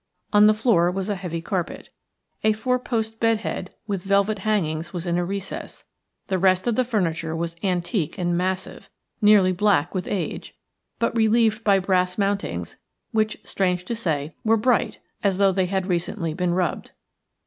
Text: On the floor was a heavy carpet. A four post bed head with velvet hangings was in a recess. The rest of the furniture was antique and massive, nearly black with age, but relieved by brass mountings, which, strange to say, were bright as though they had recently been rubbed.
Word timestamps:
On 0.33 0.47
the 0.47 0.55
floor 0.55 0.89
was 0.89 1.09
a 1.09 1.15
heavy 1.15 1.43
carpet. 1.43 1.91
A 2.43 2.53
four 2.53 2.79
post 2.79 3.19
bed 3.19 3.41
head 3.41 3.69
with 3.85 4.03
velvet 4.03 4.39
hangings 4.39 4.93
was 4.93 5.05
in 5.05 5.15
a 5.19 5.23
recess. 5.23 5.85
The 6.25 6.39
rest 6.39 6.65
of 6.65 6.73
the 6.75 6.83
furniture 6.83 7.35
was 7.35 7.55
antique 7.61 8.17
and 8.17 8.35
massive, 8.35 8.89
nearly 9.21 9.51
black 9.51 9.93
with 9.93 10.07
age, 10.07 10.55
but 10.97 11.15
relieved 11.15 11.63
by 11.63 11.77
brass 11.77 12.17
mountings, 12.17 12.77
which, 13.11 13.37
strange 13.43 13.85
to 13.85 13.95
say, 13.95 14.33
were 14.43 14.57
bright 14.57 14.97
as 15.23 15.37
though 15.37 15.51
they 15.51 15.67
had 15.67 15.85
recently 15.85 16.33
been 16.33 16.55
rubbed. 16.55 16.89